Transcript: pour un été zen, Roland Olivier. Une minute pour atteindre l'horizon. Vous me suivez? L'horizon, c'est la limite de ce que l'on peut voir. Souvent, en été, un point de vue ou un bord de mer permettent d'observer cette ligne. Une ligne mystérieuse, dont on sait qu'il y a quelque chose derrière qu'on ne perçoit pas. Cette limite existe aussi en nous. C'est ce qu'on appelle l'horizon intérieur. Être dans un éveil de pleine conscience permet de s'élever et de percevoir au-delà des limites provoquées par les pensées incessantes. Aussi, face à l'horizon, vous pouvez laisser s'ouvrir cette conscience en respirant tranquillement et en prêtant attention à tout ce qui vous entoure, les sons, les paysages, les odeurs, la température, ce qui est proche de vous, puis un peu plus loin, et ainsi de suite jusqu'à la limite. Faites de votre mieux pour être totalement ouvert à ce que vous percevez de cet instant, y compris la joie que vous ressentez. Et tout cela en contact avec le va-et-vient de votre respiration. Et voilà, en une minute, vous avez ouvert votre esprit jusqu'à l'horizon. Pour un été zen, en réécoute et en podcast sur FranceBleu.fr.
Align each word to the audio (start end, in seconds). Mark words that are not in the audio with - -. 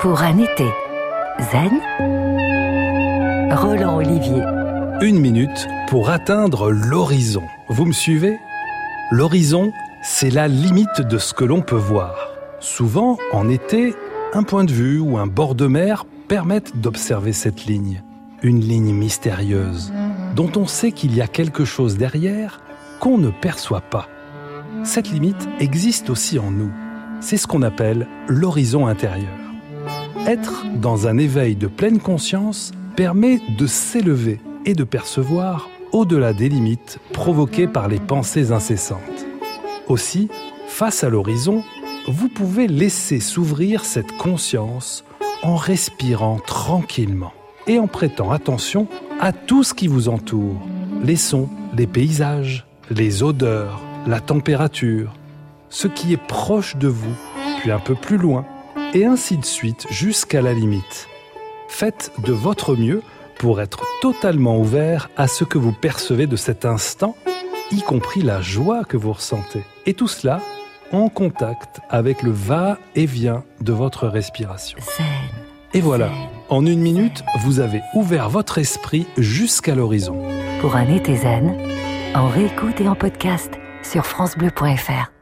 pour 0.00 0.22
un 0.22 0.38
été 0.38 0.66
zen, 1.50 1.80
Roland 3.50 3.96
Olivier. 3.96 4.42
Une 5.00 5.18
minute 5.18 5.66
pour 5.88 6.10
atteindre 6.10 6.70
l'horizon. 6.70 7.42
Vous 7.68 7.84
me 7.84 7.92
suivez? 7.92 8.38
L'horizon, 9.10 9.72
c'est 10.02 10.30
la 10.30 10.46
limite 10.46 11.00
de 11.00 11.18
ce 11.18 11.34
que 11.34 11.44
l'on 11.44 11.62
peut 11.62 11.74
voir. 11.74 12.30
Souvent, 12.60 13.18
en 13.32 13.48
été, 13.48 13.94
un 14.34 14.44
point 14.44 14.62
de 14.62 14.72
vue 14.72 15.00
ou 15.00 15.18
un 15.18 15.26
bord 15.26 15.56
de 15.56 15.66
mer 15.66 16.04
permettent 16.28 16.80
d'observer 16.80 17.32
cette 17.32 17.66
ligne. 17.66 18.02
Une 18.42 18.60
ligne 18.60 18.94
mystérieuse, 18.94 19.92
dont 20.36 20.52
on 20.54 20.68
sait 20.68 20.92
qu'il 20.92 21.16
y 21.16 21.22
a 21.22 21.26
quelque 21.26 21.64
chose 21.64 21.96
derrière 21.96 22.60
qu'on 23.00 23.18
ne 23.18 23.30
perçoit 23.30 23.80
pas. 23.80 24.06
Cette 24.84 25.10
limite 25.10 25.48
existe 25.58 26.08
aussi 26.08 26.38
en 26.38 26.52
nous. 26.52 26.70
C'est 27.20 27.36
ce 27.36 27.48
qu'on 27.48 27.62
appelle 27.62 28.06
l'horizon 28.28 28.86
intérieur. 28.86 29.47
Être 30.26 30.64
dans 30.74 31.06
un 31.06 31.18
éveil 31.18 31.56
de 31.56 31.66
pleine 31.66 32.00
conscience 32.00 32.72
permet 32.96 33.40
de 33.56 33.66
s'élever 33.66 34.40
et 34.66 34.74
de 34.74 34.84
percevoir 34.84 35.68
au-delà 35.92 36.32
des 36.32 36.48
limites 36.48 36.98
provoquées 37.12 37.66
par 37.66 37.88
les 37.88 38.00
pensées 38.00 38.52
incessantes. 38.52 39.26
Aussi, 39.86 40.28
face 40.66 41.04
à 41.04 41.08
l'horizon, 41.08 41.62
vous 42.08 42.28
pouvez 42.28 42.66
laisser 42.66 43.20
s'ouvrir 43.20 43.84
cette 43.84 44.12
conscience 44.18 45.04
en 45.42 45.56
respirant 45.56 46.38
tranquillement 46.46 47.32
et 47.66 47.78
en 47.78 47.86
prêtant 47.86 48.30
attention 48.30 48.86
à 49.20 49.32
tout 49.32 49.62
ce 49.62 49.74
qui 49.74 49.86
vous 49.86 50.08
entoure, 50.08 50.60
les 51.02 51.16
sons, 51.16 51.48
les 51.76 51.86
paysages, 51.86 52.66
les 52.90 53.22
odeurs, 53.22 53.80
la 54.06 54.20
température, 54.20 55.14
ce 55.68 55.88
qui 55.88 56.12
est 56.12 56.22
proche 56.22 56.76
de 56.76 56.88
vous, 56.88 57.14
puis 57.60 57.70
un 57.70 57.78
peu 57.78 57.94
plus 57.94 58.16
loin, 58.16 58.44
et 58.94 59.04
ainsi 59.04 59.36
de 59.36 59.44
suite 59.44 59.86
jusqu'à 59.90 60.42
la 60.42 60.52
limite. 60.52 61.08
Faites 61.68 62.12
de 62.18 62.32
votre 62.32 62.76
mieux 62.76 63.02
pour 63.38 63.60
être 63.60 63.84
totalement 64.00 64.58
ouvert 64.58 65.10
à 65.16 65.28
ce 65.28 65.44
que 65.44 65.58
vous 65.58 65.72
percevez 65.72 66.26
de 66.26 66.36
cet 66.36 66.64
instant, 66.64 67.16
y 67.70 67.82
compris 67.82 68.22
la 68.22 68.40
joie 68.40 68.84
que 68.84 68.96
vous 68.96 69.12
ressentez. 69.12 69.64
Et 69.86 69.94
tout 69.94 70.08
cela 70.08 70.40
en 70.92 71.08
contact 71.08 71.80
avec 71.90 72.22
le 72.22 72.30
va-et-vient 72.30 73.44
de 73.60 73.72
votre 73.72 74.08
respiration. 74.08 74.78
Et 75.74 75.80
voilà, 75.80 76.10
en 76.48 76.64
une 76.64 76.80
minute, 76.80 77.22
vous 77.40 77.60
avez 77.60 77.82
ouvert 77.94 78.30
votre 78.30 78.58
esprit 78.58 79.06
jusqu'à 79.18 79.74
l'horizon. 79.74 80.18
Pour 80.60 80.76
un 80.76 80.88
été 80.88 81.16
zen, 81.16 81.54
en 82.14 82.28
réécoute 82.28 82.80
et 82.80 82.88
en 82.88 82.94
podcast 82.94 83.52
sur 83.82 84.06
FranceBleu.fr. 84.06 85.17